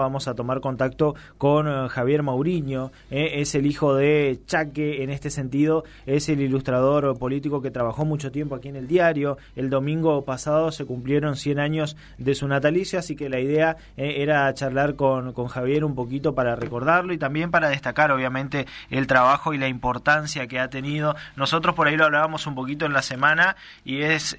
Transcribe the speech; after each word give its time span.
Vamos 0.00 0.28
a 0.28 0.36
tomar 0.36 0.60
contacto 0.60 1.16
con 1.38 1.66
eh, 1.66 1.88
Javier 1.88 2.22
Mauriño, 2.22 2.92
eh, 3.10 3.40
es 3.40 3.56
el 3.56 3.66
hijo 3.66 3.96
de 3.96 4.38
Chaque, 4.46 5.02
en 5.02 5.10
este 5.10 5.28
sentido 5.28 5.82
es 6.06 6.28
el 6.28 6.40
ilustrador 6.40 7.18
político 7.18 7.60
que 7.60 7.72
trabajó 7.72 8.04
mucho 8.04 8.30
tiempo 8.30 8.54
aquí 8.54 8.68
en 8.68 8.76
el 8.76 8.86
diario. 8.86 9.38
El 9.56 9.70
domingo 9.70 10.24
pasado 10.24 10.70
se 10.70 10.84
cumplieron 10.84 11.34
100 11.34 11.58
años 11.58 11.96
de 12.16 12.36
su 12.36 12.46
natalicio, 12.46 13.00
así 13.00 13.16
que 13.16 13.28
la 13.28 13.40
idea 13.40 13.76
eh, 13.96 14.22
era 14.22 14.54
charlar 14.54 14.94
con, 14.94 15.32
con, 15.32 15.48
Javier 15.48 15.84
un 15.84 15.96
poquito 15.96 16.32
para 16.32 16.54
recordarlo 16.54 17.12
y 17.12 17.18
también 17.18 17.50
para 17.50 17.68
destacar 17.68 18.12
obviamente 18.12 18.66
el 18.90 19.08
trabajo 19.08 19.52
y 19.52 19.58
la 19.58 19.66
importancia 19.66 20.46
que 20.46 20.60
ha 20.60 20.70
tenido. 20.70 21.16
Nosotros 21.34 21.74
por 21.74 21.88
ahí 21.88 21.96
lo 21.96 22.04
hablábamos 22.04 22.46
un 22.46 22.54
poquito 22.54 22.86
en 22.86 22.92
la 22.92 23.02
semana 23.02 23.56
y 23.84 24.02
es 24.02 24.38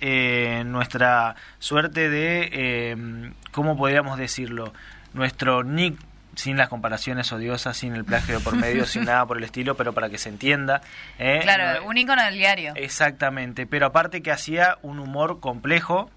nuestra 0.65 1.35
suerte 1.57 2.09
de, 2.09 3.33
¿cómo 3.51 3.75
podríamos 3.75 4.17
decirlo? 4.17 4.71
Nuestro 5.13 5.63
nick 5.63 5.97
sin 6.35 6.57
las 6.57 6.69
comparaciones 6.69 7.31
odiosas, 7.33 7.75
sin 7.75 7.95
el 7.95 8.05
plagio 8.05 8.39
por 8.39 8.55
medio, 8.55 8.85
sin 8.85 9.03
nada 9.05 9.25
por 9.25 9.37
el 9.37 9.43
estilo, 9.43 9.75
pero 9.75 9.93
para 9.93 10.09
que 10.09 10.17
se 10.17 10.29
entienda. 10.29 10.81
¿eh? 11.17 11.39
Claro, 11.41 11.85
un 11.85 11.97
icono 11.97 12.23
del 12.23 12.35
diario. 12.35 12.73
Exactamente, 12.75 13.67
pero 13.67 13.87
aparte 13.87 14.21
que 14.21 14.31
hacía 14.31 14.77
un 14.81 14.99
humor 14.99 15.39
complejo, 15.39 16.09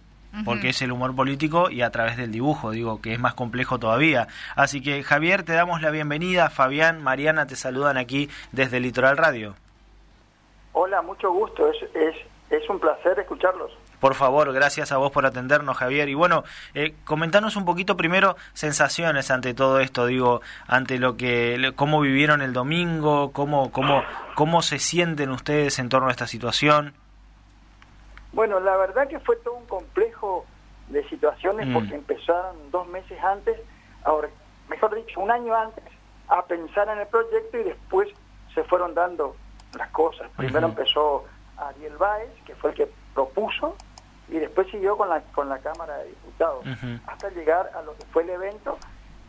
porque 0.46 0.70
es 0.70 0.80
el 0.80 0.92
humor 0.92 1.15
político 1.15 1.68
y 1.68 1.82
a 1.82 1.91
través 1.91 2.16
del 2.16 2.32
dibujo, 2.32 2.70
digo, 2.70 3.02
que 3.02 3.12
es 3.12 3.18
más 3.18 3.34
complejo 3.34 3.78
todavía. 3.78 4.28
Así 4.56 4.80
que 4.80 5.02
Javier, 5.02 5.43
te 5.43 5.52
damos 5.52 5.82
la 5.82 5.90
bienvenida, 5.90 6.48
Fabián, 6.48 7.02
Mariana, 7.02 7.46
te 7.46 7.54
saludan 7.54 7.98
aquí 7.98 8.30
desde 8.51 8.80
Litoral 8.80 9.18
Radio. 9.18 9.54
Hola, 10.73 11.02
mucho 11.02 11.30
gusto, 11.30 11.70
es, 11.70 11.77
es, 11.95 12.16
es 12.56 12.69
un 12.69 12.79
placer 12.79 13.19
escucharlos. 13.19 13.73
Por 13.98 14.15
favor, 14.15 14.52
gracias 14.52 14.93
a 14.93 14.98
vos 14.98 15.10
por 15.10 15.24
atendernos, 15.24 15.77
Javier. 15.77 16.09
Y 16.09 16.15
bueno, 16.15 16.45
eh, 16.74 16.95
comentanos 17.05 17.56
un 17.56 17.65
poquito 17.65 17.97
primero 17.97 18.37
sensaciones 18.52 19.30
ante 19.30 19.55
todo 19.55 19.80
esto, 19.80 20.06
digo, 20.06 20.43
ante 20.66 20.98
lo 20.98 21.16
que, 21.16 21.73
cómo 21.77 22.01
vivieron 22.01 22.43
el 22.43 22.52
domingo, 22.52 23.33
cómo, 23.33 23.71
cómo, 23.73 24.02
cómo 24.35 24.60
se 24.60 24.79
sienten 24.79 25.30
ustedes 25.30 25.79
en 25.79 25.88
torno 25.88 26.09
a 26.09 26.10
esta 26.10 26.26
situación. 26.26 26.95
Bueno, 28.32 28.60
la 28.60 28.76
verdad 28.76 29.09
que 29.09 29.21
fue 29.21 29.37
todo 29.37 29.54
un 29.54 29.66
complejo 29.66 30.45
de 30.88 31.09
situaciones 31.09 31.69
mm. 31.69 31.73
porque 31.73 31.95
empezaron 31.95 32.71
dos 32.71 32.87
meses 32.88 33.19
antes, 33.23 33.59
ahora, 34.04 34.29
mejor 34.69 34.95
dicho, 34.95 35.21
un 35.21 35.30
año 35.30 35.54
antes, 35.54 35.85
a 36.29 36.45
pensar 36.45 36.88
en 36.88 36.98
el 36.98 37.07
proyecto 37.07 37.59
y 37.59 37.63
después 37.63 38.09
se 38.54 38.63
fueron 38.65 38.95
dando 38.95 39.37
las 39.79 39.88
cosas. 39.91 40.30
Primero 40.37 40.66
empezó 40.66 41.24
Ariel 41.56 41.96
Báez, 41.96 42.30
que 42.45 42.54
fue 42.54 42.70
el 42.70 42.76
que 42.76 42.90
propuso, 43.14 43.76
y 44.28 44.38
después 44.38 44.68
siguió 44.70 44.96
con 44.96 45.08
la, 45.08 45.20
con 45.34 45.48
la 45.48 45.58
Cámara 45.58 45.98
de 45.98 46.08
Diputados, 46.08 46.64
hasta 47.06 47.30
llegar 47.30 47.70
a 47.74 47.82
lo 47.82 47.96
que 47.96 48.04
fue 48.06 48.22
el 48.22 48.30
evento, 48.30 48.78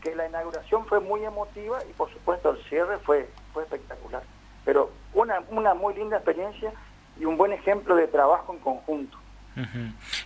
que 0.02 0.14
la 0.14 0.28
inauguración 0.28 0.86
fue 0.86 1.00
muy 1.00 1.24
emotiva 1.24 1.78
y 1.88 1.92
por 1.94 2.12
supuesto 2.12 2.50
el 2.50 2.62
cierre 2.64 2.98
fue, 2.98 3.28
fue 3.52 3.64
espectacular. 3.64 4.22
Pero 4.64 4.90
una, 5.12 5.40
una 5.50 5.74
muy 5.74 5.94
linda 5.94 6.16
experiencia 6.16 6.72
y 7.18 7.24
un 7.24 7.36
buen 7.36 7.52
ejemplo 7.52 7.96
de 7.96 8.06
trabajo 8.06 8.52
en 8.52 8.60
conjunto. 8.60 9.18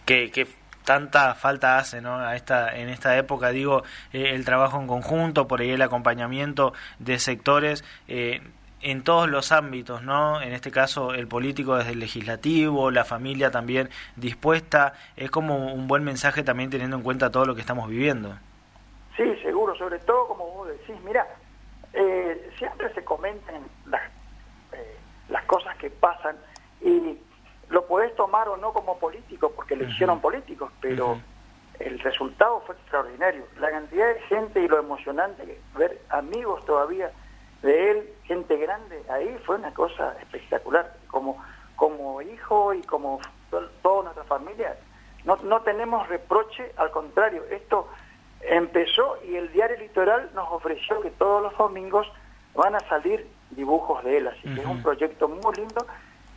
que, 0.04 0.30
que 0.30 0.46
tanta 0.84 1.34
falta 1.34 1.76
hace 1.76 2.00
¿no? 2.00 2.18
a 2.18 2.34
esta, 2.34 2.74
en 2.74 2.88
esta 2.88 3.16
época, 3.18 3.50
digo, 3.50 3.82
eh, 4.12 4.30
el 4.34 4.44
trabajo 4.46 4.80
en 4.80 4.86
conjunto, 4.86 5.46
por 5.46 5.60
ahí 5.60 5.70
el 5.70 5.82
acompañamiento 5.82 6.72
de 6.98 7.18
sectores. 7.18 7.84
Eh, 8.06 8.40
en 8.80 9.02
todos 9.02 9.28
los 9.28 9.52
ámbitos, 9.52 10.02
¿no? 10.02 10.40
En 10.40 10.52
este 10.52 10.70
caso 10.70 11.12
el 11.12 11.26
político 11.26 11.76
desde 11.76 11.92
el 11.92 12.00
legislativo, 12.00 12.90
la 12.90 13.04
familia 13.04 13.50
también 13.50 13.88
dispuesta, 14.16 14.94
es 15.16 15.30
como 15.30 15.72
un 15.72 15.88
buen 15.88 16.04
mensaje 16.04 16.42
también 16.42 16.70
teniendo 16.70 16.96
en 16.96 17.02
cuenta 17.02 17.30
todo 17.30 17.44
lo 17.44 17.54
que 17.54 17.60
estamos 17.60 17.88
viviendo. 17.88 18.36
Sí, 19.16 19.24
seguro, 19.42 19.74
sobre 19.76 19.98
todo 19.98 20.28
como 20.28 20.46
vos 20.46 20.68
decís, 20.68 20.94
mira, 21.04 21.26
eh, 21.92 22.50
siempre 22.58 22.92
se 22.94 23.04
comentan 23.04 23.62
las, 23.86 24.02
eh, 24.72 24.96
las 25.28 25.44
cosas 25.44 25.76
que 25.78 25.90
pasan 25.90 26.36
y 26.80 27.18
lo 27.68 27.86
podés 27.86 28.14
tomar 28.14 28.48
o 28.48 28.56
no 28.56 28.72
como 28.72 28.98
político 28.98 29.52
porque 29.54 29.76
le 29.76 29.90
hicieron 29.90 30.20
políticos, 30.20 30.70
pero 30.80 31.18
el 31.80 31.98
resultado 32.00 32.62
fue 32.66 32.74
extraordinario. 32.76 33.44
La 33.60 33.70
cantidad 33.70 34.06
de 34.14 34.20
gente 34.22 34.60
y 34.60 34.68
lo 34.68 34.78
emocionante 34.78 35.60
ver 35.76 36.00
amigos 36.10 36.64
todavía 36.64 37.10
de 37.62 37.90
él, 37.90 38.14
gente 38.24 38.56
grande, 38.56 39.02
ahí 39.08 39.36
fue 39.44 39.56
una 39.56 39.72
cosa 39.74 40.16
espectacular. 40.20 40.96
Como, 41.08 41.42
como 41.76 42.20
hijo 42.22 42.74
y 42.74 42.82
como 42.82 43.20
toda 43.82 44.04
nuestra 44.04 44.24
familia, 44.24 44.76
no, 45.24 45.36
no 45.36 45.60
tenemos 45.62 46.08
reproche, 46.08 46.72
al 46.76 46.90
contrario, 46.90 47.44
esto 47.50 47.88
empezó 48.40 49.18
y 49.24 49.36
el 49.36 49.52
diario 49.52 49.76
Litoral 49.78 50.30
nos 50.34 50.50
ofreció 50.50 51.00
que 51.00 51.10
todos 51.10 51.42
los 51.42 51.56
domingos 51.56 52.06
van 52.54 52.74
a 52.74 52.80
salir 52.88 53.26
dibujos 53.50 54.04
de 54.04 54.18
él, 54.18 54.28
así 54.28 54.42
que 54.42 54.60
es 54.60 54.66
un 54.66 54.82
proyecto 54.82 55.28
muy 55.28 55.54
lindo 55.56 55.86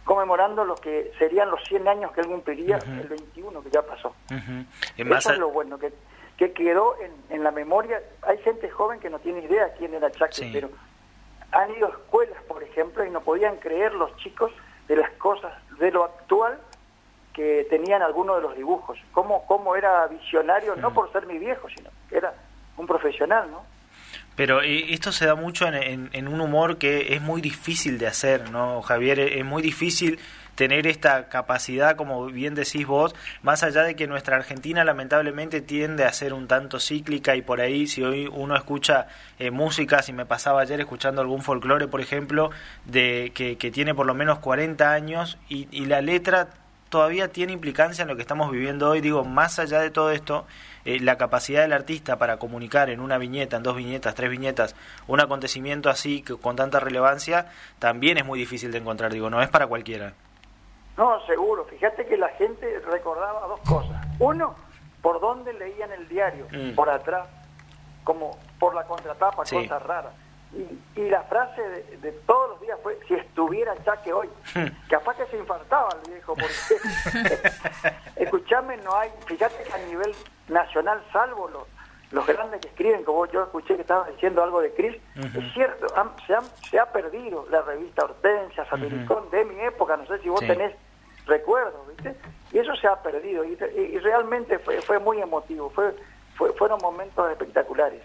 conmemorando 0.03 0.65
lo 0.65 0.75
que 0.75 1.11
serían 1.19 1.49
los 1.49 1.63
100 1.67 1.88
años 1.88 2.11
que 2.11 2.21
él 2.21 2.27
cumpliría 2.27 2.77
el 2.77 3.07
21 3.07 3.61
que 3.61 3.69
ya 3.69 3.81
pasó. 3.83 4.15
Eso 4.97 5.31
es 5.31 5.38
lo 5.38 5.49
bueno, 5.49 5.77
que, 5.77 5.93
que 6.38 6.51
quedó 6.53 6.95
en, 6.99 7.11
en, 7.29 7.43
la 7.43 7.51
memoria. 7.51 8.01
Hay 8.23 8.38
gente 8.39 8.69
joven 8.69 8.99
que 8.99 9.09
no 9.09 9.19
tiene 9.19 9.41
idea 9.41 9.73
quién 9.77 9.93
era 9.93 10.09
Chaco, 10.11 10.35
pero 10.51 10.69
han 11.51 11.72
ido 11.75 11.88
a 11.88 11.91
escuelas, 11.91 12.41
por 12.44 12.63
ejemplo, 12.63 13.06
y 13.06 13.09
no 13.09 13.22
podían 13.22 13.57
creer 13.57 13.94
los 13.94 14.16
chicos 14.17 14.51
de 14.88 14.95
las 14.95 15.09
cosas, 15.12 15.53
de 15.78 15.91
lo 15.91 16.03
actual 16.03 16.59
que 17.34 17.66
tenían 17.69 18.01
algunos 18.01 18.38
de 18.38 18.41
los 18.41 18.56
dibujos. 18.56 19.00
Cómo, 19.12 19.45
cómo 19.45 19.75
era 19.75 20.07
visionario, 20.07 20.75
no 20.75 20.94
por 20.94 21.12
ser 21.12 21.25
mi 21.28 21.38
viejo, 21.38 21.67
sino 21.69 21.89
que 22.09 22.17
era 22.17 22.34
un 22.78 22.88
profesional, 22.88 23.50
¿no? 23.51 23.63
Pero 24.36 24.62
esto 24.62 25.12
se 25.12 25.25
da 25.25 25.36
mucho 25.36 25.68
en, 25.68 26.28
un 26.28 26.42
humor 26.42 26.78
que 26.78 27.14
es 27.16 27.22
muy 27.22 27.42
difícil 27.42 27.97
de 27.97 28.08
hacer, 28.08 28.50
¿no, 28.50 28.81
Javier? 28.81 29.19
Es 29.19 29.46
muy 29.46 29.62
difícil 29.62 30.19
tener 30.56 30.88
esta 30.88 31.28
capacidad, 31.28 31.96
como 31.96 32.25
bien 32.28 32.56
decís 32.56 32.86
vos, 32.86 33.16
más 33.42 33.64
allá 33.64 33.84
de 33.84 33.96
que 33.96 34.08
nuestra 34.08 34.36
Argentina 34.36 34.84
lamentablemente 34.84 35.62
tiende 35.62 36.06
a 36.06 36.14
ser 36.14 36.34
un 36.34 36.47
tanto 36.47 36.80
cíclica 36.80 37.36
y 37.36 37.42
por 37.42 37.62
ahí 37.62 37.88
si 37.88 38.03
hoy 38.03 38.30
uno 38.31 38.56
escucha 38.56 39.08
eh, 39.40 39.50
música, 39.50 40.02
si 40.02 40.14
me 40.14 40.25
pasaba 40.25 40.62
ayer 40.62 40.80
escuchando 40.80 41.22
algún 41.22 41.42
folclore, 41.42 41.88
por 41.88 42.02
ejemplo, 42.02 42.52
de 42.86 43.31
que, 43.34 43.58
que 43.58 43.72
tiene 43.72 43.96
por 43.96 44.06
lo 44.06 44.13
menos 44.13 44.40
40 44.40 44.92
años 44.92 45.38
y, 45.50 45.68
y 45.72 45.86
la 45.86 46.02
letra 46.02 46.50
todavía 46.92 47.30
tiene 47.30 47.53
implicancia 47.53 48.03
en 48.03 48.09
lo 48.09 48.16
que 48.16 48.22
estamos 48.22 48.52
viviendo 48.52 48.90
hoy. 48.90 49.02
Digo, 49.02 49.24
más 49.24 49.58
allá 49.59 49.80
de 49.80 49.90
todo 49.90 50.12
esto, 50.12 50.46
eh, 50.86 51.00
la 51.00 51.18
capacidad 51.18 51.62
del 51.62 51.74
artista 51.74 52.18
para 52.18 52.38
comunicar 52.38 52.90
en 52.90 53.00
una 53.00 53.18
viñeta, 53.18 53.58
en 53.58 53.64
dos 53.64 53.75
viñetas, 53.75 54.16
tres 54.16 54.30
viñetas, 54.30 54.75
un 55.08 55.19
acontecimiento 55.19 55.90
así 55.90 56.22
que, 56.22 56.38
con 56.38 56.56
tanta 56.56 56.80
relevancia, 56.80 57.47
también 57.80 58.18
es 58.18 58.25
muy 58.25 58.40
difícil 58.40 58.72
de 58.72 58.80
encontrar. 58.80 59.12
Digo, 59.12 59.30
no 59.30 59.42
es 59.42 59.50
para 59.50 59.68
cualquiera. 59.68 60.14
No, 60.97 61.25
seguro. 61.25 61.66
Fíjate 61.66 62.06
que 62.06 62.18
la 62.18 62.30
gente 62.30 62.80
recordaba 62.92 63.47
dos 63.47 63.59
cosas. 63.62 64.06
Uno, 64.19 64.56
por 65.02 65.19
dónde 65.19 65.53
leían 65.53 65.92
el 65.92 66.08
diario, 66.08 66.47
mm. 66.52 66.75
por 66.75 66.90
atrás, 66.90 67.28
como 68.03 68.38
por 68.59 68.75
la 68.75 68.84
contratapa, 68.84 69.44
cosas 69.44 69.84
raras. 69.84 70.13
Y, 70.96 71.09
la 71.09 71.24
frase 71.24 71.62
de, 72.02 72.12
todos 72.25 72.52
los 72.52 72.62
días 72.62 72.78
fue, 72.84 73.00
si 73.08 73.13
estuviera 73.13 73.74
Chaque 73.84 74.12
hoy, 74.12 74.30
mm. 74.53 74.90
capaz 74.90 75.16
que 75.16 75.25
se 75.28 75.38
infartaba 75.38 75.90
el 76.03 76.12
viejo, 76.12 76.36
porque, 76.36 77.92
escuchame, 78.18 78.78
no 78.78 78.96
hay, 78.96 79.09
fíjate 79.25 79.63
que 79.63 79.74
a 79.74 79.78
nivel 79.88 80.13
nacional, 80.51 81.01
salvo 81.12 81.47
los, 81.50 81.63
los 82.12 82.28
grandes 82.28 82.59
que 82.62 82.67
escriben, 82.67 83.03
como 83.03 83.25
yo 83.28 83.44
escuché 83.44 83.75
que 83.75 83.81
estabas 83.81 84.09
diciendo 84.09 84.44
algo 84.44 84.62
de 84.62 84.73
Cris, 84.73 84.97
es 85.16 85.53
cierto, 85.53 85.88
se, 86.28 86.35
se, 86.69 86.79
ha 86.79 86.85
perdido 86.91 87.45
la 87.50 87.62
revista 87.62 88.03
Hortensia, 88.03 88.66
Satiricón, 88.66 89.29
de 89.31 89.45
mi 89.45 89.59
época, 89.62 89.97
no 89.97 90.06
sé 90.06 90.19
si 90.19 90.29
vos 90.29 90.41
tenés 90.41 90.75
recuerdos, 91.25 91.88
¿viste? 91.88 92.16
Y 92.51 92.57
eso 92.57 92.75
se 92.75 92.88
ha 92.88 93.01
perdido 93.01 93.45
y, 93.45 93.56
realmente 94.00 94.59
fue, 94.59 94.81
fue 94.81 95.00
muy 95.00 95.22
emotivo, 95.22 95.69
fue, 95.69 95.94
fueron 96.57 96.79
momentos 96.81 97.31
espectaculares. 97.31 98.01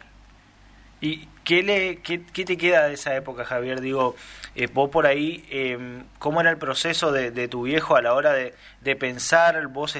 ¿Y 1.01 1.29
qué, 1.45 1.63
le, 1.63 2.01
qué, 2.01 2.19
te 2.19 2.57
queda 2.57 2.87
de 2.87 2.95
esa 2.95 3.15
época, 3.15 3.45
Javier? 3.45 3.81
Digo, 3.81 4.15
eh, 4.55 4.67
vos 4.73 4.89
por 4.89 5.07
ahí, 5.07 5.47
eh, 5.51 6.03
¿cómo 6.19 6.41
era 6.41 6.51
el 6.51 6.57
proceso 6.57 7.13
de, 7.13 7.31
de, 7.31 7.49
tu 7.49 7.63
viejo 7.63 7.97
a 7.97 8.03
la 8.03 8.15
hora 8.15 8.33
de, 8.33 8.55
de 8.81 8.97
pensar? 8.97 9.67
¿Vos 9.67 9.97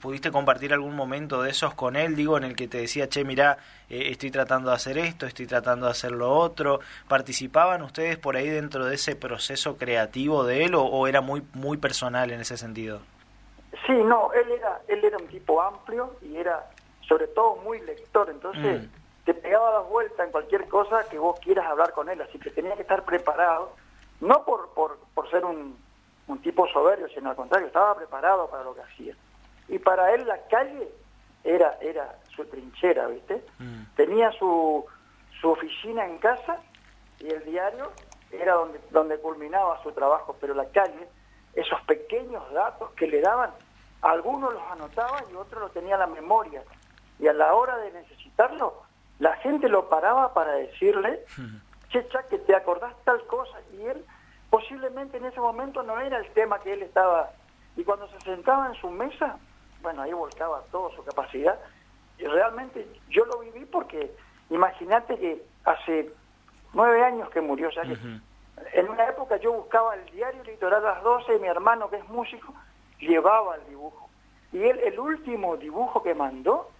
pudiste 0.00 0.30
compartir 0.30 0.72
algún 0.72 0.94
momento 0.94 1.42
de 1.42 1.50
esos 1.50 1.74
con 1.74 1.96
él, 1.96 2.14
digo, 2.14 2.36
en 2.36 2.44
el 2.44 2.56
que 2.56 2.68
te 2.68 2.78
decía, 2.78 3.08
che, 3.08 3.24
mira, 3.24 3.58
eh, 3.88 4.08
estoy 4.10 4.30
tratando 4.30 4.70
de 4.70 4.76
hacer 4.76 4.98
esto, 4.98 5.26
estoy 5.26 5.46
tratando 5.46 5.86
de 5.86 5.92
hacer 5.92 6.12
lo 6.12 6.30
otro. 6.30 6.80
¿Participaban 7.08 7.82
ustedes 7.82 8.16
por 8.18 8.36
ahí 8.36 8.48
dentro 8.48 8.86
de 8.86 8.94
ese 8.94 9.16
proceso 9.16 9.76
creativo 9.76 10.44
de 10.44 10.64
él 10.64 10.74
o, 10.74 11.06
era 11.06 11.20
muy, 11.20 11.42
muy 11.54 11.76
personal 11.76 12.30
en 12.30 12.40
ese 12.40 12.56
sentido? 12.56 13.00
Sí, 13.86 13.92
no, 13.92 14.32
él 14.32 14.50
era, 14.50 14.80
él 14.88 15.04
era 15.04 15.18
un 15.18 15.26
tipo 15.28 15.60
amplio 15.60 16.16
y 16.22 16.36
era 16.36 16.70
sobre 17.06 17.26
todo 17.28 17.56
muy 17.56 17.80
lector, 17.80 18.28
entonces 18.30 18.82
mm. 18.82 19.24
te 19.24 19.34
pegaba 19.34 19.72
la 19.72 19.80
vuelta 19.80 20.24
en 20.24 20.30
cualquier 20.30 20.68
cosa 20.68 21.04
que 21.08 21.18
vos 21.18 21.38
quieras 21.40 21.66
hablar 21.66 21.92
con 21.92 22.08
él, 22.08 22.20
así 22.20 22.38
que 22.38 22.50
tenía 22.50 22.74
que 22.74 22.82
estar 22.82 23.04
preparado, 23.04 23.74
no 24.20 24.44
por, 24.44 24.74
por, 24.74 24.98
por 25.14 25.30
ser 25.30 25.44
un, 25.44 25.76
un 26.26 26.38
tipo 26.42 26.68
soberbio, 26.68 27.08
sino 27.08 27.30
al 27.30 27.36
contrario, 27.36 27.66
estaba 27.66 27.96
preparado 27.96 28.48
para 28.48 28.62
lo 28.62 28.74
que 28.74 28.82
hacía. 28.82 29.14
Y 29.68 29.78
para 29.78 30.14
él 30.14 30.26
la 30.26 30.38
calle 30.48 30.88
era, 31.44 31.76
era 31.80 32.16
su 32.34 32.44
trinchera, 32.46 33.06
¿viste? 33.08 33.44
Mm. 33.58 33.82
Tenía 33.96 34.32
su, 34.32 34.84
su 35.40 35.50
oficina 35.50 36.06
en 36.06 36.18
casa 36.18 36.60
y 37.20 37.28
el 37.30 37.44
diario 37.44 37.92
era 38.30 38.54
donde, 38.54 38.80
donde 38.90 39.18
culminaba 39.18 39.82
su 39.82 39.92
trabajo, 39.92 40.36
pero 40.40 40.54
la 40.54 40.66
calle, 40.66 41.08
esos 41.54 41.80
pequeños 41.82 42.42
datos 42.52 42.90
que 42.92 43.06
le 43.06 43.20
daban, 43.20 43.50
algunos 44.02 44.52
los 44.52 44.62
anotaba 44.70 45.22
y 45.30 45.34
otros 45.34 45.62
los 45.62 45.72
tenía 45.72 45.94
en 45.94 46.00
la 46.00 46.06
memoria. 46.06 46.62
Y 47.18 47.26
a 47.26 47.32
la 47.32 47.54
hora 47.54 47.76
de 47.78 47.90
necesitarlo, 47.92 48.82
la 49.18 49.34
gente 49.36 49.68
lo 49.68 49.88
paraba 49.88 50.32
para 50.34 50.52
decirle, 50.52 51.24
che, 51.90 52.06
que 52.30 52.38
te 52.38 52.54
acordás 52.54 52.94
tal 53.04 53.24
cosa, 53.26 53.58
y 53.72 53.82
él 53.86 54.04
posiblemente 54.50 55.16
en 55.18 55.26
ese 55.26 55.40
momento 55.40 55.82
no 55.82 56.00
era 56.00 56.18
el 56.18 56.30
tema 56.32 56.60
que 56.60 56.72
él 56.72 56.82
estaba, 56.82 57.30
y 57.76 57.84
cuando 57.84 58.08
se 58.08 58.20
sentaba 58.20 58.68
en 58.68 58.74
su 58.74 58.90
mesa, 58.90 59.38
bueno, 59.82 60.02
ahí 60.02 60.12
volcaba 60.12 60.62
toda 60.70 60.94
su 60.94 61.04
capacidad, 61.04 61.58
y 62.18 62.24
realmente 62.24 62.86
yo 63.08 63.24
lo 63.24 63.38
viví 63.38 63.64
porque 63.64 64.10
imagínate 64.50 65.16
que 65.18 65.42
hace 65.64 66.10
nueve 66.72 67.04
años 67.04 67.30
que 67.30 67.40
murió, 67.40 67.68
o 67.68 67.72
sea 67.72 67.84
que 67.84 67.96
en 68.72 68.88
una 68.88 69.08
época 69.08 69.36
yo 69.36 69.52
buscaba 69.52 69.94
el 69.94 70.04
diario 70.10 70.42
Litoral 70.42 70.84
a 70.84 70.94
las 70.94 71.02
12 71.02 71.36
y 71.36 71.38
mi 71.38 71.48
hermano 71.48 71.88
que 71.90 71.96
es 71.96 72.08
músico 72.08 72.52
llevaba 72.98 73.56
el 73.56 73.66
dibujo. 73.68 74.08
Y 74.52 74.62
él, 74.62 74.80
el 74.80 74.98
último 74.98 75.56
dibujo 75.56 76.02
que 76.02 76.14
mandó, 76.14 76.70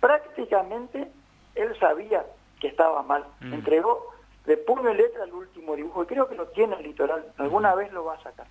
prácticamente 0.00 1.10
él 1.54 1.78
sabía 1.78 2.24
que 2.60 2.68
estaba 2.68 3.02
mal. 3.02 3.24
Entregó 3.40 4.14
de 4.46 4.56
puño 4.56 4.90
y 4.90 4.96
letra 4.96 5.24
el 5.24 5.32
último 5.32 5.76
dibujo 5.76 6.02
y 6.02 6.06
creo 6.06 6.28
que 6.28 6.34
lo 6.34 6.46
tiene 6.48 6.76
el 6.76 6.84
litoral, 6.84 7.32
alguna 7.36 7.74
vez 7.74 7.92
lo 7.92 8.04
va 8.04 8.14
a 8.14 8.22
sacar. 8.22 8.46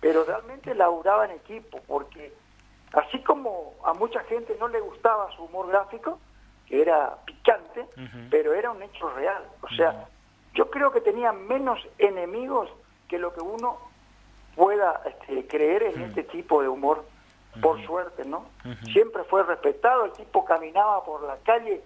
Pero 0.00 0.24
realmente 0.24 0.74
laburaba 0.74 1.24
en 1.24 1.32
equipo 1.32 1.80
porque 1.86 2.34
así 2.92 3.18
como 3.20 3.74
a 3.84 3.94
mucha 3.94 4.20
gente 4.24 4.56
no 4.58 4.68
le 4.68 4.80
gustaba 4.80 5.30
su 5.36 5.44
humor 5.44 5.68
gráfico, 5.68 6.18
que 6.66 6.80
era 6.80 7.16
picante, 7.24 7.86
pero 8.30 8.54
era 8.54 8.70
un 8.70 8.82
hecho 8.82 9.10
real. 9.10 9.44
O 9.62 9.68
sea, 9.74 10.06
yo 10.54 10.70
creo 10.70 10.92
que 10.92 11.00
tenía 11.00 11.32
menos 11.32 11.78
enemigos 11.98 12.70
que 13.08 13.18
lo 13.18 13.32
que 13.34 13.40
uno 13.40 13.78
pueda 14.54 15.02
este, 15.04 15.46
creer 15.46 15.82
en 15.82 16.02
este 16.02 16.24
tipo 16.24 16.62
de 16.62 16.68
humor, 16.68 17.04
por 17.60 17.84
suerte, 17.84 18.24
¿no? 18.24 18.46
Siempre 18.92 19.24
fue 19.24 19.42
respetado, 19.42 20.06
el 20.06 20.12
tipo 20.12 20.44
caminaba 20.44 21.04
por 21.04 21.22
la 21.22 21.36
calle 21.38 21.82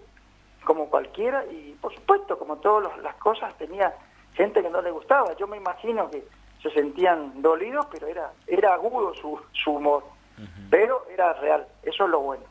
como 0.63 0.89
cualquiera 0.89 1.45
y 1.45 1.77
por 1.81 1.93
supuesto, 1.93 2.37
como 2.37 2.57
todas 2.57 2.97
las 2.99 3.15
cosas, 3.15 3.57
tenía 3.57 3.93
gente 4.33 4.61
que 4.61 4.69
no 4.69 4.81
le 4.81 4.91
gustaba. 4.91 5.33
Yo 5.35 5.47
me 5.47 5.57
imagino 5.57 6.09
que 6.09 6.23
se 6.61 6.69
sentían 6.71 7.41
dolidos, 7.41 7.85
pero 7.91 8.07
era, 8.07 8.31
era 8.45 8.73
agudo 8.73 9.13
su, 9.15 9.39
su 9.51 9.71
humor, 9.71 10.03
pero 10.69 11.05
era 11.09 11.33
real, 11.33 11.65
eso 11.83 12.05
es 12.05 12.09
lo 12.09 12.19
bueno. 12.19 12.43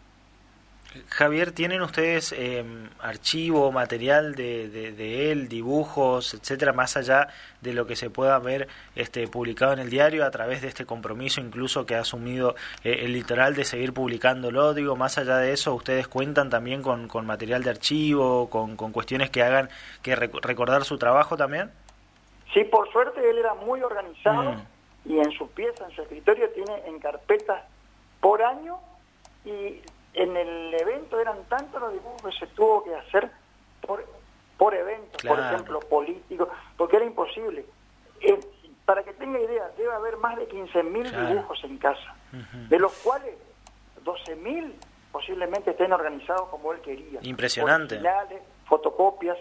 Javier, 1.09 1.53
¿tienen 1.53 1.83
ustedes 1.83 2.33
eh, 2.33 2.65
archivo, 3.00 3.71
material 3.73 4.35
de, 4.35 4.69
de, 4.69 5.31
él, 5.31 5.49
dibujos, 5.49 6.35
etcétera, 6.35 6.73
más 6.73 6.97
allá 6.97 7.29
de 7.61 7.73
lo 7.73 7.87
que 7.87 7.97
se 7.97 8.11
pueda 8.11 8.38
ver 8.38 8.69
este, 8.94 9.27
publicado 9.29 9.73
en 9.73 9.79
el 9.79 9.91
diario 9.91 10.25
a 10.25 10.31
través 10.31 10.62
de 10.62 10.69
este 10.69 10.87
compromiso 10.87 11.41
incluso 11.41 11.87
que 11.87 11.94
ha 11.94 12.00
asumido 12.00 12.55
eh, 12.85 13.00
el 13.03 13.12
litoral 13.12 13.55
de 13.55 13.65
seguir 13.65 13.93
publicándolo? 13.93 14.75
Digo, 14.75 14.97
más 14.97 15.19
allá 15.19 15.38
de 15.38 15.53
eso, 15.53 15.75
¿ustedes 15.75 16.09
cuentan 16.09 16.50
también 16.50 16.83
con, 16.83 17.09
con 17.09 17.27
material 17.27 17.62
de 17.62 17.71
archivo, 17.71 18.49
con, 18.49 18.77
con, 18.77 18.93
cuestiones 18.93 19.31
que 19.31 19.43
hagan 19.43 19.69
que 20.03 20.17
recordar 20.17 20.85
su 20.85 20.99
trabajo 20.99 21.37
también? 21.37 21.71
Sí, 22.55 22.65
por 22.65 22.91
suerte 22.91 23.29
él 23.29 23.38
era 23.38 23.55
muy 23.55 23.83
organizado 23.83 24.53
mm. 24.53 25.12
y 25.12 25.19
en 25.19 25.31
su 25.33 25.49
pieza, 25.50 25.85
en 25.85 25.94
su 25.94 26.03
escritorio, 26.03 26.49
tiene 26.50 26.87
en 26.87 26.99
carpetas 27.00 27.62
por 28.26 28.43
año 28.43 28.81
y 29.44 29.81
en 30.14 30.37
el 30.37 30.75
evento 30.75 31.20
eran 31.20 31.44
tantos 31.44 31.81
los 31.81 31.93
dibujos 31.93 32.20
que 32.23 32.32
se 32.32 32.46
tuvo 32.55 32.82
que 32.82 32.93
hacer 32.93 33.31
por, 33.81 34.05
por 34.58 34.75
evento, 34.75 35.17
por 35.25 35.38
ejemplo, 35.38 35.78
político, 35.78 36.49
porque 36.76 36.96
era 36.96 37.05
imposible. 37.05 37.64
Eh, 38.20 38.40
para 38.84 39.05
que 39.05 39.12
tenga 39.12 39.38
idea, 39.38 39.70
debe 39.78 39.94
haber 39.94 40.17
más 40.17 40.37
de 40.38 40.49
15.000 40.49 41.28
dibujos 41.28 41.62
en 41.62 41.78
casa, 41.78 42.17
de 42.69 42.78
los 42.81 42.93
cuales 42.94 43.37
12.000 44.05 44.73
posiblemente 45.12 45.70
estén 45.70 45.93
organizados 45.93 46.49
como 46.49 46.73
él 46.73 46.81
quería. 46.81 47.20
Impresionante. 47.23 48.02
fotocopias, 48.64 49.38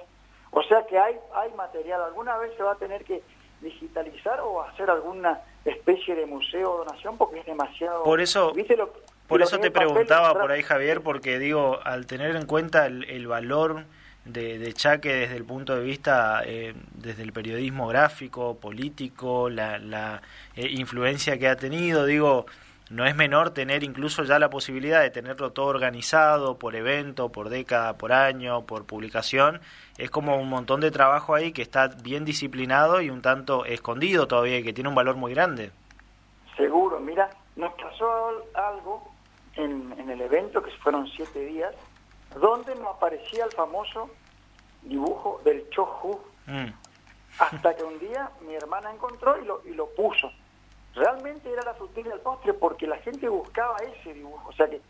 o 0.52 0.62
sea 0.62 0.86
que 0.86 1.00
hay, 1.00 1.18
hay 1.34 1.52
material. 1.54 2.04
Alguna 2.04 2.38
vez 2.38 2.56
se 2.56 2.62
va 2.62 2.74
a 2.74 2.76
tener 2.76 3.04
que 3.04 3.24
digitalizar 3.62 4.42
o 4.42 4.62
hacer 4.62 4.92
alguna 4.92 5.42
especie 5.66 6.16
de 6.16 6.26
museo 6.26 6.72
o 6.72 6.78
donación 6.86 7.18
porque 7.18 7.40
es 7.40 7.46
demasiado... 7.46 8.04
Por 8.04 8.22
eso... 8.22 8.54
¿Viste 8.54 8.78
lo, 8.78 8.94
por 9.28 9.42
eso 9.42 9.60
te 9.60 9.72
preguntaba 9.72 10.40
por 10.40 10.52
ahí, 10.52 10.62
Javier, 10.62 11.02
porque 11.02 11.40
digo, 11.40 11.80
al 11.84 12.06
tener 12.06 12.36
en 12.36 12.46
cuenta 12.46 12.86
el, 12.86 13.28
valor 13.28 13.86
de, 14.24 14.60
de, 14.60 14.74
Chaque 14.74 15.14
desde 15.14 15.36
el 15.36 15.46
punto 15.46 15.76
de 15.76 15.84
vista, 15.84 16.44
eh, 16.46 16.76
desde 16.94 17.24
el 17.24 17.34
periodismo 17.34 17.88
gráfico, 17.88 18.60
político, 18.60 19.50
la, 19.50 19.80
la 19.80 20.22
eh, 20.56 20.68
influencia 20.70 21.40
que 21.40 21.48
ha 21.48 21.56
tenido, 21.56 22.06
digo, 22.06 22.46
no 22.90 23.06
es 23.06 23.16
menor 23.16 23.50
tener 23.50 23.84
incluso 23.84 24.24
ya 24.24 24.38
la 24.38 24.50
posibilidad 24.52 25.02
de 25.02 25.10
tenerlo 25.10 25.52
todo 25.52 25.66
organizado 25.66 26.60
por 26.60 26.76
evento, 26.76 27.32
por 27.32 27.50
década, 27.50 27.98
por 27.98 28.14
año, 28.14 28.66
por 28.66 28.86
publicación. 28.86 29.60
Es 29.98 30.12
como 30.12 30.38
un 30.38 30.50
montón 30.50 30.82
de 30.82 30.92
trabajo 30.92 31.34
ahí 31.34 31.52
que 31.52 31.64
está 31.64 31.88
bien 31.88 32.26
disciplinado 32.26 33.02
y 33.02 33.10
un 33.10 33.24
tanto 33.24 33.66
escondido 33.66 34.28
todavía 34.28 34.60
y 34.60 34.64
que 34.64 34.74
tiene 34.74 34.90
un 34.90 34.96
valor 34.96 35.16
muy 35.16 35.34
grande. 35.34 35.72
Seguro, 36.56 37.00
mira, 37.00 37.30
nos 37.56 37.74
pasó 37.74 38.44
algo 38.54 39.12
en, 39.56 40.10
el 40.10 40.22
evento, 40.22 40.62
que 40.62 40.72
fueron 40.72 41.08
siete 41.08 41.40
días, 41.40 41.74
donde 42.40 42.76
no 42.76 42.90
aparecía 42.90 43.46
el 43.46 43.52
famoso 43.52 44.10
dibujo 44.84 45.42
del 45.44 45.68
Choju, 45.72 46.20
mm. 46.46 46.66
hasta 47.40 47.76
que 47.76 47.84
un 47.84 47.98
día 48.00 48.30
mi 48.42 48.54
hermana 48.54 48.92
encontró 48.94 49.42
y 49.42 49.46
lo, 49.46 49.62
y 49.66 49.74
lo 49.74 49.88
puso. 49.88 50.32
Realmente 50.96 51.52
era 51.52 51.62
la 51.64 51.74
frutilla 51.74 52.10
del 52.10 52.22
postre 52.22 52.54
porque 52.54 52.88
la 52.88 52.98
gente 52.98 53.28
buscaba 53.28 53.78
ese 53.78 54.14
dibujo. 54.14 54.50
O 54.50 54.54
sea 54.54 54.70
que 54.70 54.82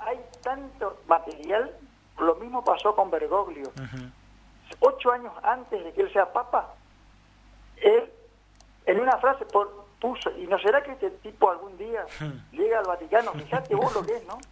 hay 0.00 0.20
tanto 0.42 0.98
material, 1.06 1.74
lo 2.18 2.34
mismo 2.36 2.64
pasó 2.64 2.94
con 2.94 3.10
Bergoglio. 3.10 3.72
Ocho 4.80 5.10
años 5.10 5.32
antes 5.42 5.82
de 5.82 5.92
que 5.92 6.02
él 6.02 6.12
sea 6.12 6.32
papa, 6.32 6.74
él, 7.76 8.10
en 8.86 9.00
una 9.00 9.16
frase, 9.18 9.44
por, 9.46 9.86
puso, 10.00 10.30
y 10.36 10.46
no 10.46 10.58
será 10.58 10.82
que 10.82 10.92
este 10.92 11.10
tipo 11.10 11.50
algún 11.50 11.76
día 11.78 12.04
llega 12.52 12.78
al 12.78 12.86
Vaticano, 12.86 13.32
fíjate 13.32 13.74
vos 13.74 13.94
lo 13.94 14.04
que 14.04 14.16
es, 14.16 14.26
¿no? 14.26 14.38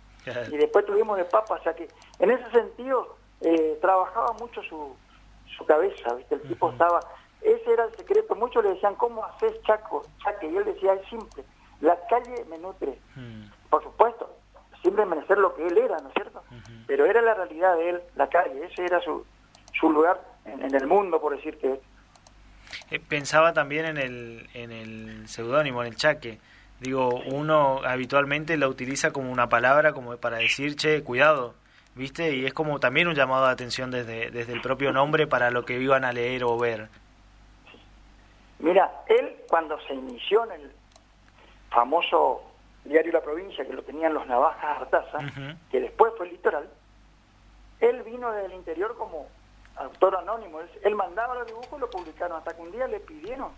Y 0.50 0.56
después 0.56 0.84
tuvimos 0.84 1.16
de 1.16 1.24
papa, 1.24 1.54
o 1.54 1.62
sea 1.62 1.72
que 1.72 1.88
en 2.18 2.32
ese 2.32 2.50
sentido 2.50 3.16
eh, 3.42 3.78
trabajaba 3.80 4.32
mucho 4.32 4.60
su, 4.64 4.96
su 5.56 5.64
cabeza, 5.64 6.14
¿viste? 6.14 6.34
El 6.34 6.42
tipo 6.42 6.70
estaba, 6.72 6.98
ese 7.50 7.72
era 7.72 7.84
el 7.84 7.94
secreto, 7.96 8.34
muchos 8.34 8.64
le 8.64 8.70
decían, 8.70 8.94
¿cómo 8.96 9.24
haces 9.24 9.60
Chaco? 9.62 10.02
Chaque, 10.22 10.50
y 10.50 10.56
él 10.56 10.64
decía, 10.64 10.94
es 10.94 11.08
simple, 11.08 11.44
la 11.80 11.98
calle 12.08 12.44
me 12.48 12.58
nutre, 12.58 12.98
hmm. 13.14 13.44
por 13.70 13.82
supuesto, 13.82 14.30
sin 14.82 14.96
desmerecer 14.96 15.38
lo 15.38 15.54
que 15.54 15.66
él 15.66 15.78
era, 15.78 15.98
¿no 15.98 16.08
es 16.08 16.14
cierto? 16.14 16.42
Pero 16.86 17.06
era 17.06 17.20
la 17.22 17.34
realidad 17.34 17.76
de 17.76 17.90
él, 17.90 18.02
la 18.14 18.28
calle, 18.28 18.64
ese 18.64 18.84
era 18.84 19.00
su, 19.00 19.24
su 19.78 19.90
lugar 19.90 20.20
en, 20.44 20.62
en 20.62 20.74
el 20.74 20.86
mundo, 20.86 21.20
por 21.20 21.34
decir 21.36 21.58
que 21.58 21.80
eh, 22.90 23.00
pensaba 23.00 23.52
también 23.52 23.86
en 23.86 23.96
el, 23.96 24.48
en 24.54 24.72
el 24.72 25.28
seudónimo, 25.28 25.82
en 25.82 25.88
el 25.88 25.96
chaque. 25.96 26.38
Digo, 26.80 27.20
uno 27.26 27.80
habitualmente 27.84 28.56
la 28.56 28.68
utiliza 28.68 29.12
como 29.12 29.32
una 29.32 29.48
palabra 29.48 29.92
como 29.92 30.16
para 30.18 30.38
decir, 30.38 30.76
che, 30.76 31.02
cuidado, 31.02 31.54
¿viste? 31.94 32.34
Y 32.36 32.44
es 32.44 32.52
como 32.52 32.78
también 32.80 33.08
un 33.08 33.14
llamado 33.14 33.46
de 33.46 33.52
atención 33.52 33.90
desde, 33.90 34.30
desde 34.30 34.52
el 34.52 34.60
propio 34.60 34.92
nombre 34.92 35.26
para 35.26 35.50
lo 35.50 35.64
que 35.64 35.80
iban 35.80 36.04
a 36.04 36.12
leer 36.12 36.44
o 36.44 36.56
ver. 36.58 36.88
Mira, 38.58 39.02
él 39.06 39.36
cuando 39.48 39.78
se 39.82 39.94
inició 39.94 40.44
en 40.44 40.60
el 40.60 40.72
famoso 41.70 42.42
diario 42.84 43.12
La 43.12 43.22
Provincia, 43.22 43.64
que 43.64 43.72
lo 43.72 43.82
tenían 43.82 44.14
los 44.14 44.26
Navajas 44.26 44.80
Artaza, 44.80 45.18
que 45.70 45.80
después 45.80 46.12
fue 46.16 46.26
el 46.26 46.32
Litoral, 46.32 46.68
él 47.80 48.02
vino 48.02 48.32
del 48.32 48.52
interior 48.52 48.96
como 48.96 49.26
autor 49.76 50.16
anónimo. 50.16 50.60
Él, 50.82 50.94
mandaba 50.94 51.34
los 51.34 51.46
dibujos 51.46 51.76
y 51.76 51.80
lo 51.80 51.90
publicaron. 51.90 52.38
Hasta 52.38 52.54
que 52.54 52.62
un 52.62 52.72
día 52.72 52.86
le 52.86 53.00
pidieron 53.00 53.50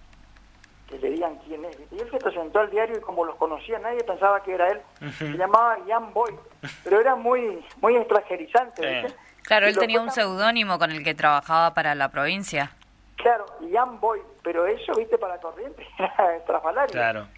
que 0.88 0.99
le 0.99 1.11
digan 1.11 1.37
quién 1.47 1.64
es. 1.67 1.78
Y 1.93 2.00
él 2.00 2.11
se 2.11 2.19
presentó 2.19 2.61
al 2.61 2.71
diario 2.71 2.97
y 2.97 3.00
como 3.00 3.25
los 3.25 3.37
conocía 3.37 3.78
nadie 3.78 4.02
pensaba 4.02 4.43
que 4.43 4.55
era 4.55 4.69
él. 4.69 4.81
Se 5.19 5.37
llamaba 5.37 5.78
Ian 5.87 6.12
Boy, 6.14 6.35
pero 6.83 7.00
era 7.00 7.14
muy 7.14 7.64
muy 7.81 7.97
extranjerizante. 7.97 9.14
Claro, 9.43 9.67
él 9.67 9.78
tenía 9.78 10.00
un 10.00 10.11
seudónimo 10.11 10.78
con 10.78 10.90
el 10.90 11.05
que 11.05 11.14
trabajaba 11.14 11.75
para 11.75 11.95
la 11.95 12.11
provincia. 12.11 12.73
Claro, 13.18 13.46
Ian 13.68 14.00
Boy, 14.00 14.20
pero 14.42 14.66
eso, 14.66 14.94
viste, 14.94 15.18
para 15.18 15.34
la 15.34 15.40
corriente 15.40 15.87
era 15.98 16.37
estrafalario. 16.37 16.92
Claro. 16.92 17.28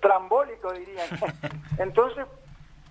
Trambólico, 0.00 0.72
dirían. 0.72 1.08
Entonces 1.78 2.26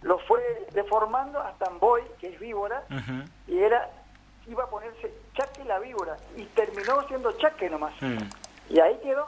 lo 0.01 0.17
fue 0.19 0.41
deformando 0.73 1.39
hasta 1.39 1.69
Boy, 1.69 2.01
que 2.19 2.29
es 2.33 2.39
víbora, 2.39 2.83
y 3.47 3.59
era 3.59 3.89
iba 4.47 4.63
a 4.63 4.67
ponerse 4.67 5.13
Chaque 5.35 5.63
la 5.65 5.77
víbora 5.79 6.17
y 6.35 6.43
terminó 6.45 7.07
siendo 7.07 7.31
Chaque 7.33 7.69
nomás. 7.69 7.93
Mm. 8.01 8.17
Y 8.69 8.79
ahí 8.79 8.99
quedó. 9.03 9.27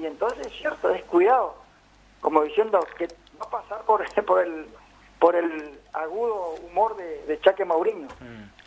Y 0.00 0.06
entonces 0.06 0.46
es 0.46 0.52
cierto, 0.54 0.88
descuidado, 0.88 1.54
como 2.20 2.42
diciendo 2.42 2.80
que 2.96 3.08
va 3.38 3.46
a 3.46 3.50
pasar 3.50 3.82
por, 3.82 4.02
por 4.24 4.40
el 4.40 4.66
por 5.18 5.34
el 5.34 5.80
agudo 5.92 6.54
humor 6.64 6.96
de, 6.96 7.24
de 7.26 7.40
Chaque 7.40 7.64
Mauriño. 7.64 8.06
Mm. 8.20 8.57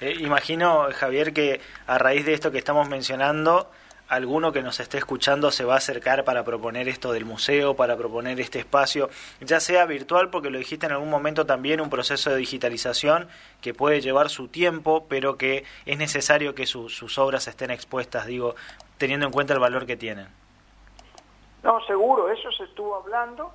Eh, 0.00 0.16
imagino, 0.20 0.88
Javier, 0.94 1.32
que 1.32 1.60
a 1.86 1.98
raíz 1.98 2.24
de 2.24 2.34
esto 2.34 2.50
que 2.50 2.58
estamos 2.58 2.88
mencionando, 2.88 3.68
alguno 4.08 4.52
que 4.52 4.62
nos 4.62 4.80
esté 4.80 4.98
escuchando 4.98 5.50
se 5.50 5.64
va 5.64 5.74
a 5.74 5.78
acercar 5.78 6.24
para 6.24 6.44
proponer 6.44 6.88
esto 6.88 7.12
del 7.12 7.24
museo, 7.24 7.74
para 7.74 7.96
proponer 7.96 8.40
este 8.40 8.60
espacio, 8.60 9.10
ya 9.40 9.60
sea 9.60 9.86
virtual, 9.86 10.30
porque 10.30 10.50
lo 10.50 10.58
dijiste 10.58 10.86
en 10.86 10.92
algún 10.92 11.10
momento 11.10 11.46
también, 11.46 11.80
un 11.80 11.90
proceso 11.90 12.30
de 12.30 12.36
digitalización 12.36 13.28
que 13.60 13.74
puede 13.74 14.00
llevar 14.00 14.30
su 14.30 14.48
tiempo, 14.48 15.06
pero 15.08 15.36
que 15.36 15.64
es 15.84 15.98
necesario 15.98 16.54
que 16.54 16.66
sus 16.66 17.18
obras 17.18 17.48
estén 17.48 17.70
expuestas, 17.70 18.26
digo, 18.26 18.54
teniendo 18.98 19.26
en 19.26 19.32
cuenta 19.32 19.52
el 19.54 19.60
valor 19.60 19.84
que 19.84 19.96
tienen. 19.96 20.28
No, 21.62 21.84
seguro, 21.86 22.30
eso 22.30 22.50
se 22.52 22.64
estuvo 22.64 22.94
hablando 22.94 23.52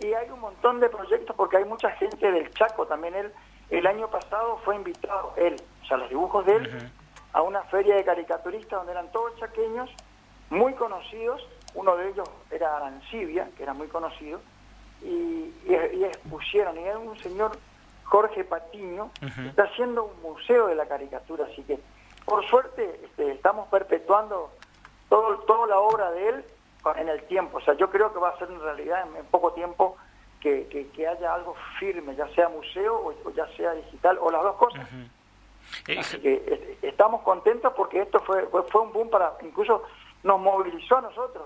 y 0.00 0.06
hay 0.06 0.28
un 0.30 0.40
montón 0.40 0.80
de 0.80 0.88
proyectos 0.88 1.36
porque 1.36 1.58
hay 1.58 1.64
mucha 1.64 1.90
gente 1.92 2.30
del 2.30 2.50
Chaco 2.54 2.86
también. 2.86 3.14
Él, 3.14 3.32
el 3.70 3.86
año 3.86 4.08
pasado 4.08 4.58
fue 4.64 4.76
invitado, 4.76 5.34
él, 5.36 5.56
o 5.84 5.86
sea, 5.86 5.98
los 5.98 6.08
dibujos 6.08 6.46
de 6.46 6.56
él, 6.56 6.90
a 7.34 7.42
una 7.42 7.62
feria 7.64 7.94
de 7.96 8.04
caricaturistas 8.04 8.78
donde 8.78 8.92
eran 8.92 9.12
todos 9.12 9.36
chaqueños, 9.36 9.90
muy 10.50 10.72
conocidos. 10.74 11.46
Uno 11.74 11.96
de 11.96 12.10
ellos 12.10 12.28
era 12.50 12.76
Arancibia, 12.76 13.48
que 13.56 13.64
era 13.64 13.74
muy 13.74 13.88
conocido, 13.88 14.40
y, 15.02 15.52
y, 15.66 16.04
expusieron. 16.04 16.78
Y 16.78 16.84
era 16.84 16.98
un 16.98 17.18
señor, 17.18 17.58
Jorge 18.04 18.44
Patiño, 18.44 19.10
que 19.20 19.48
está 19.48 19.64
haciendo 19.64 20.04
un 20.04 20.22
museo 20.22 20.68
de 20.68 20.74
la 20.74 20.86
caricatura. 20.86 21.46
Así 21.52 21.62
que, 21.64 21.78
por 22.24 22.44
suerte, 22.46 23.00
este, 23.04 23.32
estamos 23.32 23.68
perpetuando 23.68 24.50
todo, 25.08 25.38
toda 25.40 25.66
la 25.66 25.78
obra 25.80 26.10
de 26.12 26.28
él 26.28 26.44
en 26.96 27.08
el 27.08 27.22
tiempo. 27.24 27.58
O 27.58 27.60
sea, 27.60 27.74
yo 27.74 27.90
creo 27.90 28.12
que 28.12 28.20
va 28.20 28.30
a 28.30 28.38
ser 28.38 28.50
en 28.50 28.60
realidad 28.60 29.04
en, 29.16 29.24
poco 29.26 29.52
tiempo 29.52 29.96
que, 30.40 30.66
que, 30.94 31.06
haya 31.08 31.34
algo 31.34 31.56
firme, 31.78 32.14
ya 32.14 32.28
sea 32.34 32.48
museo 32.48 33.14
o, 33.24 33.30
ya 33.30 33.46
sea 33.56 33.72
digital, 33.72 34.18
o 34.20 34.30
las 34.30 34.42
dos 34.42 34.56
cosas. 34.56 34.88
Así 35.98 36.18
que 36.18 36.34
eh, 36.34 36.78
estamos 36.82 37.22
contentos 37.22 37.72
porque 37.76 38.02
esto 38.02 38.20
fue, 38.20 38.46
fue, 38.70 38.80
un 38.80 38.92
boom 38.92 39.10
para, 39.10 39.32
incluso 39.42 39.82
nos 40.22 40.40
movilizó 40.40 40.98
a 40.98 41.02
nosotros. 41.02 41.44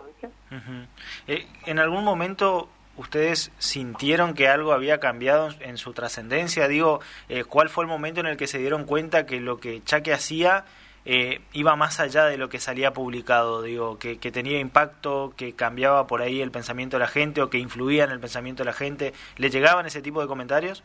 Eh, 1.27 1.47
¿En 1.67 1.79
algún 1.79 2.05
momento 2.05 2.69
ustedes 2.97 3.53
sintieron 3.59 4.35
que 4.35 4.49
algo 4.49 4.73
había 4.73 5.01
cambiado 5.01 5.49
en 5.61 5.79
su 5.79 5.93
trascendencia? 5.93 6.69
Digo, 6.69 7.01
¿cuál 7.49 7.69
fue 7.69 7.85
el 7.85 7.89
momento 7.89 8.21
en 8.21 8.27
el 8.27 8.37
que 8.37 8.47
se 8.47 8.59
dieron 8.59 8.85
cuenta 8.85 9.27
que 9.27 9.41
lo 9.41 9.59
que 9.59 9.83
Chaque 9.85 10.13
hacía 10.13 10.65
eh, 11.11 11.41
iba 11.55 11.75
más 11.75 12.01
allá 12.01 12.27
de 12.27 12.37
lo 12.37 12.51
que 12.51 12.61
salía 12.61 12.93
publicado, 12.93 13.63
digo, 13.63 13.99
que, 13.99 14.17
tenía 14.17 14.59
impacto, 14.59 15.33
que 15.39 15.55
cambiaba 15.55 16.07
por 16.07 16.21
ahí 16.21 16.43
el 16.43 16.51
pensamiento 16.51 16.99
de 16.99 17.01
la 17.01 17.09
gente 17.09 17.41
o 17.41 17.49
que 17.49 17.57
influía 17.57 18.05
en 18.05 18.11
el 18.11 18.21
pensamiento 18.21 18.63
de 18.63 18.67
la 18.67 18.75
gente. 18.75 19.15
¿Le 19.39 19.49
llegaban 19.49 19.87
ese 19.87 20.03
tipo 20.03 20.21
de 20.21 20.27
comentarios? 20.27 20.83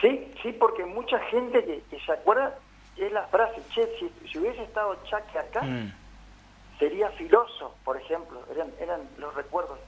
Sí, 0.00 0.32
sí, 0.42 0.52
porque 0.52 0.84
mucha 0.84 1.18
gente 1.30 1.64
que, 1.64 2.00
se 2.00 2.12
acuerda 2.12 2.58
es 2.96 3.12
la 3.12 3.26
frase, 3.28 3.62
che, 3.70 3.88
si, 3.98 4.38
hubiese 4.38 4.62
estado 4.62 4.96
Chaque 5.04 5.38
acá, 5.38 5.62
mm. 5.62 5.92
sería 6.78 7.10
filoso, 7.10 7.74
por 7.84 7.96
ejemplo, 7.96 8.40
eran, 8.52 8.72
eran 8.80 9.00
los 9.18 9.34
recuerdos. 9.34 9.78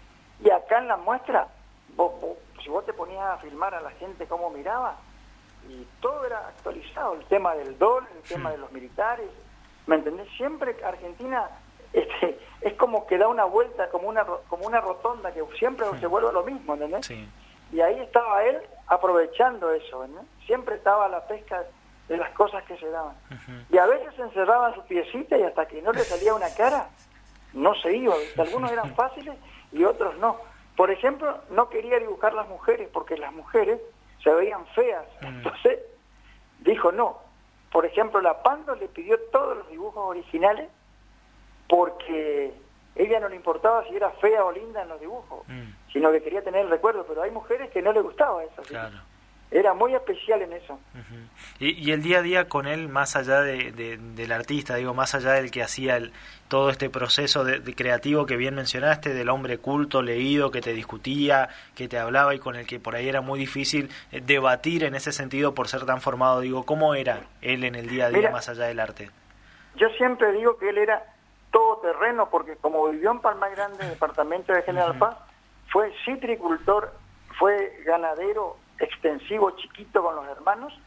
Y 0.43 0.51
acá 0.51 0.79
en 0.79 0.89
la 0.89 0.97
muestra, 0.97 1.49
si 2.63 2.69
vos 2.69 2.85
te 2.85 2.93
ponías 2.93 3.23
a 3.23 3.39
filmar 3.39 3.75
a 3.75 3.81
la 3.81 3.91
gente 3.93 4.27
cómo 4.27 4.51
miraba, 4.51 4.97
y 5.69 5.87
todo 6.01 6.25
era 6.25 6.49
actualizado, 6.49 7.15
el 7.15 7.25
tema 7.25 7.55
del 7.55 7.77
dólar, 7.79 8.09
el 8.15 8.23
tema 8.23 8.51
de 8.51 8.59
los 8.59 8.71
militares, 8.73 9.29
¿me 9.87 9.97
entendés? 9.97 10.29
Siempre 10.37 10.77
Argentina 10.85 11.49
este, 11.93 12.39
es 12.61 12.75
como 12.75 13.07
que 13.07 13.19
da 13.19 13.29
una 13.29 13.45
vuelta, 13.45 13.89
como 13.91 14.09
una, 14.09 14.25
como 14.25 14.67
una 14.67 14.81
rotonda, 14.81 15.33
que 15.33 15.43
siempre 15.59 15.87
se 15.99 16.07
vuelve 16.07 16.33
lo 16.33 16.45
mismo, 16.45 16.75
¿entendés? 16.75 17.11
Y 17.73 17.81
ahí 17.81 17.99
estaba 18.01 18.45
él 18.45 18.61
aprovechando 18.87 19.73
eso. 19.73 20.07
Siempre 20.47 20.77
estaba 20.77 21.09
la 21.09 21.27
pesca 21.27 21.65
de 22.09 22.17
las 22.17 22.31
cosas 22.31 22.63
que 22.65 22.77
se 22.79 22.89
daban. 22.89 23.17
Y 23.71 23.79
a 23.79 23.87
veces 23.87 24.15
se 24.15 24.23
encerraba 24.23 24.69
en 24.69 24.75
su 24.77 24.83
piecita 24.87 25.37
y 25.37 25.43
hasta 25.43 25.67
que 25.67 25.83
no 25.83 25.93
le 25.93 26.01
salía 26.01 26.35
una 26.35 26.53
cara, 26.55 26.89
no 27.53 27.75
se 27.75 27.97
iba. 27.97 28.15
Algunos 28.39 28.71
eran 28.71 28.95
fáciles 28.95 29.37
y 29.73 29.85
otros 29.85 30.17
no. 30.19 30.37
Por 30.77 30.91
ejemplo, 30.91 31.41
no 31.51 31.69
quería 31.69 31.99
dibujar 31.99 32.35
las 32.35 32.49
mujeres 32.49 32.89
porque 32.93 33.17
las 33.17 33.33
mujeres 33.33 33.81
se 34.23 34.31
veían 34.31 34.67
feas. 34.69 35.05
Mm. 35.23 35.27
Entonces 35.27 35.81
dijo 36.61 36.93
no. 36.93 37.19
Por 37.73 37.85
ejemplo, 37.85 38.21
la 38.21 38.43
Pando 38.43 38.75
le 38.75 38.89
pidió 38.89 39.19
todos 39.33 39.57
los 39.57 39.69
dibujos 39.69 40.05
originales 40.09 40.69
porque 41.69 42.55
ella 42.97 43.21
no 43.21 43.29
le 43.29 43.37
importaba 43.37 43.85
si 43.85 43.95
era 43.95 44.11
fea 44.11 44.45
o 44.45 44.53
linda 44.53 44.83
en 44.83 44.89
los 44.89 45.01
dibujos, 45.01 45.47
mm. 45.49 45.93
sino 45.93 46.11
que 46.13 46.23
quería 46.23 46.43
tener 46.43 46.63
el 46.63 46.71
recuerdo, 46.71 47.05
pero 47.07 47.23
hay 47.23 47.31
mujeres 47.31 47.71
que 47.71 47.83
no 47.83 47.93
le 47.93 48.01
gustaba 48.01 48.43
eso. 48.43 48.63
Claro 48.63 48.99
era 49.51 49.75
muy 49.75 49.95
especial 49.95 50.43
en 50.43 50.53
eso. 50.53 50.79
y, 51.59 51.91
el 51.93 52.03
día 52.03 52.19
a 52.19 52.23
día 52.23 52.49
con 52.49 52.67
él, 52.67 52.89
más 52.89 53.17
allá 53.17 53.43
de, 53.43 53.99
del 53.99 54.33
artista, 54.33 54.75
digo, 54.75 54.93
más 54.93 55.15
allá 55.15 55.33
del 55.33 55.51
que 55.51 55.63
hacía 55.63 55.97
el, 55.97 56.13
todo 56.49 56.71
este 56.71 56.91
proceso 56.91 57.45
de, 57.45 57.63
creativo 57.75 58.27
que 58.27 58.37
bien 58.37 58.55
mencionaste, 58.55 59.15
del 59.15 59.29
hombre 59.29 59.59
culto, 59.59 60.03
leído, 60.03 60.51
que 60.51 60.61
te 60.61 60.73
discutía, 60.73 61.49
que 61.75 61.89
te 61.89 61.99
hablaba 61.99 62.35
y 62.35 62.39
con 62.39 62.57
el 62.57 62.67
que 62.67 62.81
por 62.81 62.97
ahí 62.97 63.09
era 63.09 63.21
muy 63.21 63.39
difícil 63.39 63.91
eh, 64.11 64.21
debatir 64.21 64.85
en 64.85 64.95
ese 64.95 65.13
sentido 65.13 65.55
por 65.55 65.69
ser 65.69 65.87
tan 65.87 66.01
formado, 66.01 66.41
digo, 66.41 66.65
¿cómo 66.65 66.95
era 66.95 67.21
él 67.41 67.65
en 67.65 67.77
el 67.77 67.89
día 67.89 68.07
a 68.07 68.11
día 68.11 68.31
más 68.31 68.49
allá 68.49 68.65
del 68.65 68.81
arte? 68.81 69.11
Yo 69.77 69.89
siempre 69.91 70.33
digo 70.33 70.57
que 70.57 70.71
él 70.71 70.79
era 70.79 71.16
todoterreno, 71.51 72.29
porque 72.29 72.57
como 72.57 72.89
vivió 72.89 73.11
en 73.11 73.21
Palma 73.21 73.49
Grande, 73.49 73.89
departamento 73.89 74.53
de 74.53 74.63
General 74.63 74.97
Paz, 74.99 75.17
fue 75.69 75.93
citricultor, 76.05 76.93
fue 77.39 77.83
ganadero, 77.85 78.57
extensivo 78.79 79.51
chiquito 79.53 80.03
con 80.03 80.17
los 80.17 80.27
hermanos, 80.29 80.79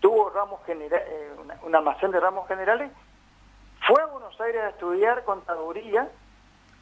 tuvo 0.00 0.30
ramos 0.30 0.60
eh, 0.68 1.30
un 1.62 1.74
almacén 1.74 2.10
de 2.10 2.20
ramos 2.20 2.46
generales, 2.46 2.90
fue 3.86 4.02
a 4.02 4.06
Buenos 4.06 4.38
Aires 4.40 4.62
a 4.62 4.68
estudiar 4.70 5.24
contaduría, 5.24 6.10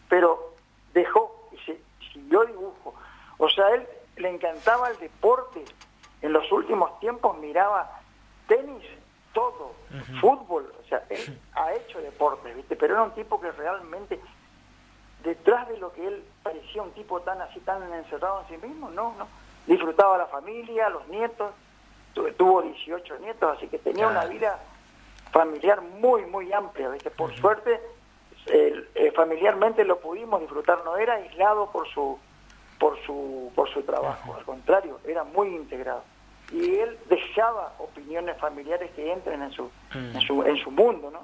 pero 0.08 0.54
dejó 0.92 1.49
y 1.52 1.58
se, 1.58 1.80
siguió 2.12 2.44
dibujo. 2.44 2.94
O 3.38 3.49
sea, 3.49 3.68
él 3.75 3.87
le 4.16 4.30
encantaba 4.30 4.90
el 4.90 4.99
deporte. 4.99 5.64
En 6.23 6.32
los 6.32 6.50
últimos 6.50 6.99
tiempos 7.00 7.37
miraba 7.38 8.00
tenis, 8.46 8.84
todo, 9.34 9.74
fútbol, 10.20 10.72
o 10.82 10.88
sea, 10.88 11.04
él 11.10 11.38
ha 11.52 11.74
hecho 11.74 12.00
deporte, 12.00 12.54
¿viste? 12.54 12.74
Pero 12.76 12.94
era 12.94 13.02
un 13.02 13.14
tipo 13.14 13.38
que 13.38 13.52
realmente, 13.52 14.18
detrás 15.22 15.68
de 15.68 15.76
lo 15.76 15.92
que 15.92 16.06
él 16.06 16.24
parecía 16.42 16.82
un 16.82 16.92
tipo 16.92 17.20
tan 17.20 17.42
así, 17.42 17.60
tan 17.60 17.82
encerrado 17.92 18.40
en 18.42 18.48
sí 18.60 18.66
mismo, 18.66 18.88
no, 18.88 19.14
no 19.18 19.26
disfrutaba 19.66 20.18
la 20.18 20.26
familia, 20.26 20.88
los 20.88 21.06
nietos, 21.08 21.52
tuvo 22.36 22.62
18 22.62 23.18
nietos, 23.18 23.56
así 23.56 23.66
que 23.68 23.78
tenía 23.78 24.06
una 24.06 24.24
vida 24.26 24.58
familiar 25.32 25.80
muy, 25.80 26.26
muy 26.26 26.52
amplia, 26.52 26.88
¿viste? 26.90 27.10
Por 27.10 27.34
suerte, 27.36 27.80
eh, 28.46 29.12
familiarmente 29.16 29.84
lo 29.84 29.98
pudimos 29.98 30.40
disfrutar, 30.40 30.84
no 30.84 30.96
era 30.96 31.14
aislado 31.14 31.70
por 31.70 31.88
su, 31.88 32.18
por 32.78 32.98
su, 33.04 33.50
por 33.54 33.68
su 33.70 33.82
trabajo, 33.82 34.34
al 34.34 34.44
contrario, 34.44 35.00
era 35.06 35.24
muy 35.24 35.48
integrado. 35.48 36.02
Y 36.54 36.78
él 36.78 36.96
dejaba 37.08 37.75
opiniones 37.78 38.38
familiares 38.38 38.90
que 38.94 39.12
entren 39.12 39.42
en 39.42 39.50
su, 39.50 39.68
en 39.92 40.20
su, 40.20 40.42
en 40.44 40.56
su 40.58 40.70
mundo, 40.70 41.11
¿no? 41.11 41.20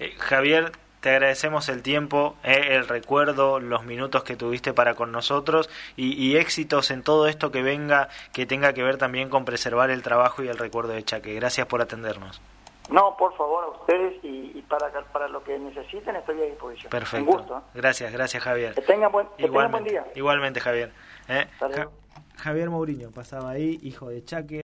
Eh, 0.00 0.12
Javier, 0.18 0.72
te 1.00 1.10
agradecemos 1.10 1.68
el 1.68 1.82
tiempo, 1.82 2.34
eh, 2.42 2.70
el 2.70 2.88
recuerdo, 2.88 3.60
los 3.60 3.84
minutos 3.84 4.24
que 4.24 4.34
tuviste 4.34 4.72
para 4.72 4.94
con 4.94 5.12
nosotros 5.12 5.70
y, 5.96 6.36
éxitos 6.36 6.90
en 6.90 7.02
todo 7.04 7.28
esto 7.28 7.52
que 7.52 7.62
venga, 7.62 8.08
que 8.32 8.46
tenga 8.46 8.72
que 8.72 8.82
ver 8.82 8.98
también 8.98 9.28
con 9.28 9.44
preservar 9.44 9.90
el 9.90 10.02
trabajo 10.02 10.42
y 10.42 10.48
el 10.48 10.58
recuerdo 10.58 10.92
de 10.92 11.04
Chaque. 11.04 11.34
Gracias 11.34 11.66
por 11.68 11.80
atendernos. 11.80 12.40
No, 12.90 13.16
por 13.16 13.36
favor, 13.36 13.64
a 13.64 13.68
ustedes 13.68 14.14
y, 14.24 14.62
para, 14.68 14.90
para 15.12 15.28
lo 15.28 15.44
que 15.44 15.58
necesiten 15.58 16.16
estoy 16.16 16.42
a 16.42 16.46
disposición. 16.46 16.90
Perfecto. 16.90 17.30
Un 17.30 17.36
gusto. 17.36 17.58
¿eh? 17.58 17.60
Gracias, 17.74 18.12
gracias 18.12 18.42
Javier. 18.42 18.74
Que 18.74 18.82
tengan 18.82 19.12
buen, 19.12 19.28
buen 19.50 19.84
día. 19.84 20.04
Igualmente, 20.14 20.58
Javier. 20.58 20.90
¿eh? 21.28 21.46
Javier 22.36 22.70
Mourinho 22.70 23.10
pasaba 23.10 23.50
ahí, 23.50 23.78
hijo 23.82 24.08
de 24.08 24.24
Chaque. 24.24 24.56